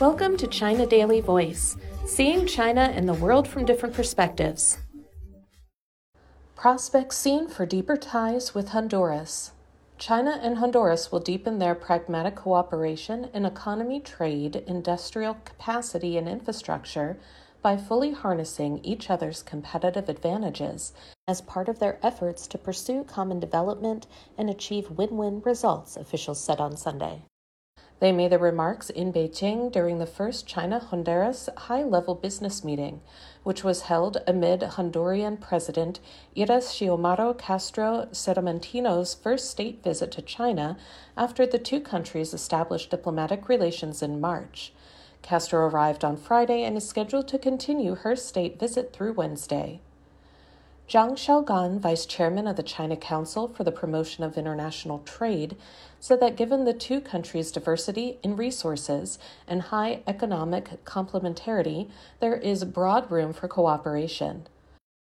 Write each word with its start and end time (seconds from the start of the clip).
Welcome 0.00 0.38
to 0.38 0.46
China 0.46 0.86
Daily 0.86 1.20
Voice, 1.20 1.76
seeing 2.06 2.46
China 2.46 2.90
and 2.94 3.06
the 3.06 3.12
world 3.12 3.46
from 3.46 3.66
different 3.66 3.94
perspectives. 3.94 4.78
Prospects 6.56 7.18
seen 7.18 7.48
for 7.48 7.66
deeper 7.66 7.98
ties 7.98 8.54
with 8.54 8.70
Honduras. 8.70 9.50
China 9.98 10.40
and 10.42 10.56
Honduras 10.56 11.12
will 11.12 11.20
deepen 11.20 11.58
their 11.58 11.74
pragmatic 11.74 12.34
cooperation 12.34 13.28
in 13.34 13.44
economy, 13.44 14.00
trade, 14.00 14.64
industrial 14.66 15.34
capacity, 15.44 16.16
and 16.16 16.26
infrastructure 16.26 17.18
by 17.60 17.76
fully 17.76 18.12
harnessing 18.12 18.82
each 18.82 19.10
other's 19.10 19.42
competitive 19.42 20.08
advantages 20.08 20.94
as 21.28 21.42
part 21.42 21.68
of 21.68 21.78
their 21.78 21.98
efforts 22.02 22.46
to 22.46 22.56
pursue 22.56 23.04
common 23.04 23.38
development 23.38 24.06
and 24.38 24.48
achieve 24.48 24.92
win 24.92 25.18
win 25.18 25.42
results, 25.42 25.98
officials 25.98 26.42
said 26.42 26.58
on 26.58 26.74
Sunday. 26.74 27.20
They 28.00 28.12
made 28.12 28.32
the 28.32 28.38
remarks 28.38 28.88
in 28.88 29.12
Beijing 29.12 29.70
during 29.70 29.98
the 29.98 30.06
first 30.06 30.46
China 30.46 30.78
Honduras 30.78 31.50
high 31.54 31.84
level 31.84 32.14
business 32.14 32.64
meeting, 32.64 33.02
which 33.42 33.62
was 33.62 33.82
held 33.82 34.16
amid 34.26 34.62
Honduran 34.62 35.38
President 35.38 36.00
Xiomara 36.34 37.36
Castro 37.36 38.08
Sarmiento's 38.10 39.14
first 39.14 39.50
state 39.50 39.84
visit 39.84 40.10
to 40.12 40.22
China 40.22 40.78
after 41.14 41.46
the 41.46 41.58
two 41.58 41.80
countries 41.80 42.32
established 42.32 42.90
diplomatic 42.90 43.50
relations 43.50 44.02
in 44.02 44.18
March. 44.18 44.72
Castro 45.20 45.68
arrived 45.68 46.02
on 46.02 46.16
Friday 46.16 46.62
and 46.62 46.78
is 46.78 46.88
scheduled 46.88 47.28
to 47.28 47.38
continue 47.38 47.96
her 47.96 48.16
state 48.16 48.58
visit 48.58 48.94
through 48.94 49.12
Wednesday. 49.12 49.82
Zhang 50.90 51.12
Shaogang, 51.12 51.78
vice 51.78 52.04
chairman 52.04 52.48
of 52.48 52.56
the 52.56 52.64
China 52.64 52.96
Council 52.96 53.46
for 53.46 53.62
the 53.62 53.70
Promotion 53.70 54.24
of 54.24 54.36
International 54.36 54.98
Trade, 55.04 55.56
said 56.00 56.18
that 56.18 56.34
given 56.34 56.64
the 56.64 56.72
two 56.72 57.00
countries' 57.00 57.52
diversity 57.52 58.18
in 58.24 58.34
resources 58.34 59.16
and 59.46 59.62
high 59.62 60.02
economic 60.08 60.84
complementarity, 60.84 61.88
there 62.18 62.34
is 62.34 62.64
broad 62.64 63.08
room 63.08 63.32
for 63.32 63.46
cooperation. 63.46 64.48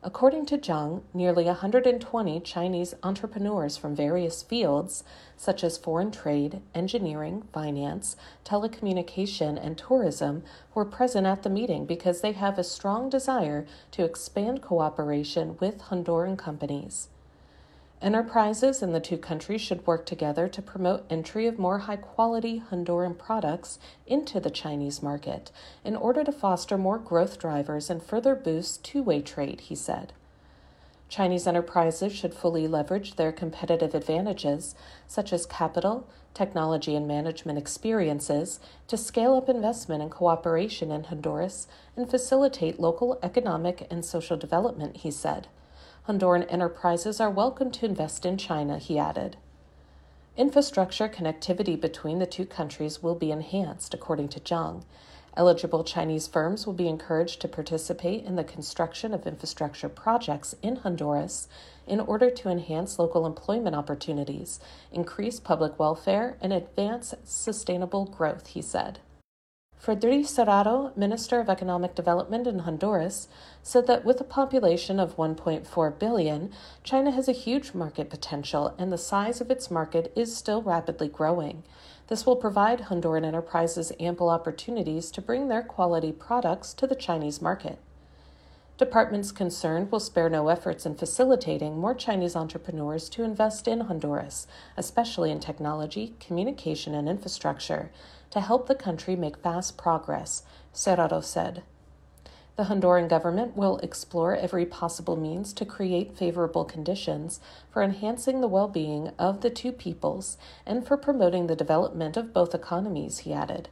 According 0.00 0.46
to 0.46 0.58
Zhang, 0.58 1.02
nearly 1.12 1.46
120 1.46 2.38
Chinese 2.40 2.94
entrepreneurs 3.02 3.76
from 3.76 3.96
various 3.96 4.44
fields, 4.44 5.02
such 5.36 5.64
as 5.64 5.76
foreign 5.76 6.12
trade, 6.12 6.62
engineering, 6.72 7.42
finance, 7.52 8.14
telecommunication, 8.44 9.58
and 9.60 9.76
tourism, 9.76 10.44
were 10.72 10.84
present 10.84 11.26
at 11.26 11.42
the 11.42 11.50
meeting 11.50 11.84
because 11.84 12.20
they 12.20 12.30
have 12.30 12.58
a 12.58 12.64
strong 12.64 13.08
desire 13.10 13.66
to 13.90 14.04
expand 14.04 14.62
cooperation 14.62 15.56
with 15.58 15.82
Honduran 15.82 16.38
companies. 16.38 17.08
Enterprises 18.00 18.80
in 18.80 18.92
the 18.92 19.00
two 19.00 19.18
countries 19.18 19.60
should 19.60 19.84
work 19.84 20.06
together 20.06 20.46
to 20.46 20.62
promote 20.62 21.04
entry 21.10 21.48
of 21.48 21.58
more 21.58 21.80
high 21.80 21.96
quality 21.96 22.62
Honduran 22.70 23.18
products 23.18 23.80
into 24.06 24.38
the 24.38 24.50
Chinese 24.50 25.02
market 25.02 25.50
in 25.84 25.96
order 25.96 26.22
to 26.22 26.30
foster 26.30 26.78
more 26.78 26.98
growth 26.98 27.40
drivers 27.40 27.90
and 27.90 28.00
further 28.00 28.36
boost 28.36 28.84
two 28.84 29.02
way 29.02 29.20
trade, 29.20 29.62
he 29.62 29.74
said. 29.74 30.12
Chinese 31.08 31.46
enterprises 31.46 32.12
should 32.12 32.34
fully 32.34 32.68
leverage 32.68 33.16
their 33.16 33.32
competitive 33.32 33.94
advantages, 33.94 34.76
such 35.08 35.32
as 35.32 35.44
capital, 35.46 36.06
technology, 36.34 36.94
and 36.94 37.08
management 37.08 37.58
experiences, 37.58 38.60
to 38.86 38.96
scale 38.96 39.34
up 39.34 39.48
investment 39.48 40.02
and 40.02 40.10
cooperation 40.10 40.92
in 40.92 41.04
Honduras 41.04 41.66
and 41.96 42.08
facilitate 42.08 42.78
local 42.78 43.18
economic 43.24 43.88
and 43.90 44.04
social 44.04 44.36
development, 44.36 44.98
he 44.98 45.10
said. 45.10 45.48
Honduran 46.08 46.46
enterprises 46.48 47.20
are 47.20 47.28
welcome 47.28 47.70
to 47.70 47.84
invest 47.84 48.24
in 48.24 48.38
China, 48.38 48.78
he 48.78 48.98
added. 48.98 49.36
Infrastructure 50.38 51.06
connectivity 51.06 51.78
between 51.78 52.18
the 52.18 52.24
two 52.24 52.46
countries 52.46 53.02
will 53.02 53.14
be 53.14 53.30
enhanced, 53.30 53.92
according 53.92 54.28
to 54.30 54.40
Zhang. 54.40 54.84
Eligible 55.36 55.84
Chinese 55.84 56.26
firms 56.26 56.66
will 56.66 56.72
be 56.72 56.88
encouraged 56.88 57.42
to 57.42 57.48
participate 57.48 58.24
in 58.24 58.36
the 58.36 58.42
construction 58.42 59.12
of 59.12 59.26
infrastructure 59.26 59.90
projects 59.90 60.54
in 60.62 60.76
Honduras 60.76 61.46
in 61.86 62.00
order 62.00 62.30
to 62.30 62.48
enhance 62.48 62.98
local 62.98 63.26
employment 63.26 63.76
opportunities, 63.76 64.60
increase 64.90 65.38
public 65.38 65.78
welfare, 65.78 66.38
and 66.40 66.54
advance 66.54 67.12
sustainable 67.22 68.06
growth, 68.06 68.46
he 68.46 68.62
said. 68.62 68.98
Fredis 69.80 70.26
Cerrato, 70.26 70.94
Minister 70.96 71.38
of 71.38 71.48
Economic 71.48 71.94
Development 71.94 72.46
in 72.48 72.60
Honduras, 72.60 73.28
said 73.62 73.86
that 73.86 74.04
with 74.04 74.20
a 74.20 74.24
population 74.24 74.98
of 74.98 75.16
1.4 75.16 75.98
billion, 75.98 76.52
China 76.82 77.12
has 77.12 77.28
a 77.28 77.32
huge 77.32 77.74
market 77.74 78.10
potential 78.10 78.74
and 78.76 78.90
the 78.90 78.98
size 78.98 79.40
of 79.40 79.52
its 79.52 79.70
market 79.70 80.12
is 80.16 80.36
still 80.36 80.62
rapidly 80.62 81.08
growing. 81.08 81.62
This 82.08 82.26
will 82.26 82.36
provide 82.36 82.82
Honduran 82.82 83.24
enterprises 83.24 83.92
ample 84.00 84.30
opportunities 84.30 85.12
to 85.12 85.22
bring 85.22 85.46
their 85.46 85.62
quality 85.62 86.10
products 86.10 86.74
to 86.74 86.86
the 86.86 86.96
Chinese 86.96 87.40
market. 87.40 87.78
Departments 88.78 89.32
concerned 89.32 89.90
will 89.90 89.98
spare 89.98 90.30
no 90.30 90.46
efforts 90.46 90.86
in 90.86 90.94
facilitating 90.94 91.80
more 91.80 91.94
Chinese 91.94 92.36
entrepreneurs 92.36 93.08
to 93.08 93.24
invest 93.24 93.66
in 93.66 93.80
Honduras, 93.80 94.46
especially 94.76 95.32
in 95.32 95.40
technology, 95.40 96.14
communication, 96.20 96.94
and 96.94 97.08
infrastructure 97.08 97.90
to 98.30 98.40
help 98.40 98.68
the 98.68 98.76
country 98.76 99.16
make 99.16 99.36
fast 99.38 99.76
progress, 99.76 100.44
Cerrato 100.72 101.24
said. 101.24 101.64
The 102.54 102.64
Honduran 102.64 103.08
government 103.08 103.56
will 103.56 103.78
explore 103.78 104.36
every 104.36 104.64
possible 104.64 105.16
means 105.16 105.52
to 105.54 105.64
create 105.64 106.16
favorable 106.16 106.64
conditions 106.64 107.40
for 107.70 107.82
enhancing 107.82 108.40
the 108.40 108.48
well 108.48 108.68
being 108.68 109.08
of 109.18 109.40
the 109.40 109.50
two 109.50 109.72
peoples 109.72 110.38
and 110.64 110.86
for 110.86 110.96
promoting 110.96 111.48
the 111.48 111.56
development 111.56 112.16
of 112.16 112.32
both 112.32 112.54
economies, 112.54 113.18
he 113.18 113.32
added. 113.32 113.70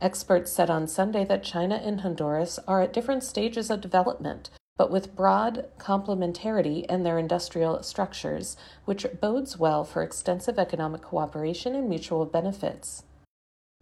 Experts 0.00 0.52
said 0.52 0.70
on 0.70 0.86
Sunday 0.86 1.24
that 1.24 1.42
China 1.42 1.76
and 1.76 2.00
Honduras 2.00 2.58
are 2.66 2.82
at 2.82 2.92
different 2.92 3.22
stages 3.22 3.70
of 3.70 3.80
development, 3.80 4.50
but 4.76 4.90
with 4.90 5.14
broad 5.14 5.68
complementarity 5.78 6.84
in 6.86 7.04
their 7.04 7.18
industrial 7.18 7.82
structures, 7.82 8.56
which 8.84 9.06
bodes 9.20 9.58
well 9.58 9.84
for 9.84 10.02
extensive 10.02 10.58
economic 10.58 11.02
cooperation 11.02 11.74
and 11.74 11.88
mutual 11.88 12.26
benefits. 12.26 13.04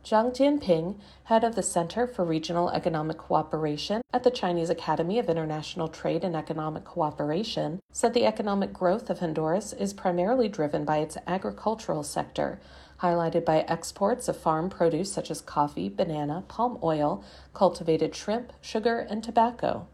Zhang 0.05 0.35
Jianping, 0.35 0.97
head 1.25 1.45
of 1.45 1.55
the 1.55 1.63
Center 1.63 2.09
for 2.09 2.25
Regional 2.25 2.71
Economic 2.71 3.19
Cooperation 3.19 4.03
at 4.13 4.25
the 4.25 4.33
Chinese 4.33 4.69
Academy 4.69 5.21
of 5.21 5.29
International 5.29 5.87
Trade 5.87 6.25
and 6.25 6.35
Economic 6.35 6.85
Cooperation, 6.85 7.81
said 7.93 8.13
the 8.13 8.27
economic 8.27 8.73
growth 8.73 9.11
of 9.11 9.21
Honduras 9.21 9.73
is 9.73 9.93
primarily 9.93 10.49
driven 10.49 10.85
by 10.85 10.99
its 10.99 11.17
agricultural 11.29 12.03
sector, 12.03 12.61
highlighted 13.01 13.45
by 13.45 13.61
exports 13.61 14.27
of 14.27 14.37
farm 14.37 14.69
produce 14.69 15.13
such 15.13 15.31
as 15.31 15.41
coffee, 15.41 15.89
banana, 15.89 16.43
palm 16.49 16.81
oil, 16.83 17.23
cultivated 17.55 18.13
shrimp, 18.13 18.53
sugar, 18.61 19.07
and 19.09 19.23
tobacco. 19.23 19.87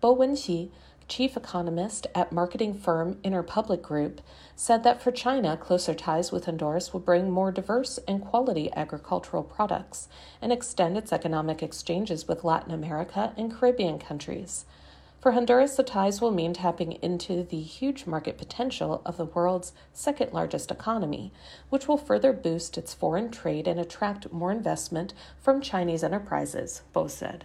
Bo 0.00 0.16
Wenxi, 0.16 0.70
chief 1.08 1.36
economist 1.36 2.06
at 2.14 2.32
marketing 2.32 2.74
firm 2.74 3.14
Interpublic 3.24 3.82
Group, 3.82 4.20
said 4.54 4.82
that 4.84 5.02
for 5.02 5.10
China, 5.10 5.56
closer 5.56 5.94
ties 5.94 6.32
with 6.32 6.46
Honduras 6.46 6.92
will 6.92 7.00
bring 7.00 7.30
more 7.30 7.52
diverse 7.52 7.98
and 8.08 8.20
quality 8.20 8.72
agricultural 8.74 9.42
products 9.42 10.08
and 10.42 10.52
extend 10.52 10.96
its 10.96 11.12
economic 11.12 11.62
exchanges 11.62 12.26
with 12.26 12.44
Latin 12.44 12.72
America 12.72 13.32
and 13.36 13.52
Caribbean 13.52 13.98
countries. 13.98 14.64
For 15.20 15.32
Honduras, 15.32 15.76
the 15.76 15.82
ties 15.82 16.20
will 16.20 16.30
mean 16.30 16.52
tapping 16.52 16.92
into 17.02 17.42
the 17.42 17.60
huge 17.60 18.06
market 18.06 18.38
potential 18.38 19.02
of 19.04 19.16
the 19.16 19.24
world's 19.24 19.72
second 19.92 20.32
largest 20.32 20.70
economy, 20.70 21.32
which 21.68 21.88
will 21.88 21.96
further 21.96 22.32
boost 22.32 22.78
its 22.78 22.94
foreign 22.94 23.30
trade 23.30 23.66
and 23.66 23.80
attract 23.80 24.32
more 24.32 24.52
investment 24.52 25.14
from 25.40 25.60
Chinese 25.60 26.04
enterprises, 26.04 26.82
Bo 26.92 27.08
said. 27.08 27.44